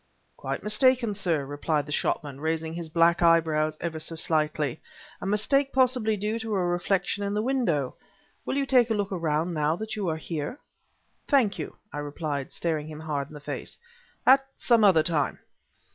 [0.35, 4.81] "Quite mistaken, sir," replied the shopman, raising his black eyebrows ever so slightly;
[5.21, 7.93] "a mistake possibly due to a reflection in the window.
[8.43, 10.57] Will you take a look around now that you are here?"
[11.27, 13.77] "Thank you," I replied, staring him hard in the face;
[14.25, 15.37] "at some other time."